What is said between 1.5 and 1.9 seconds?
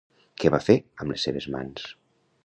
mans?